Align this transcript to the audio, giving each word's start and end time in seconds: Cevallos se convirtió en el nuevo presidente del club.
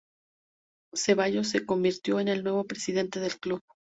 Cevallos 0.95 1.49
se 1.49 1.63
convirtió 1.63 2.19
en 2.19 2.27
el 2.27 2.43
nuevo 2.43 2.63
presidente 2.63 3.19
del 3.19 3.39
club. 3.39 3.61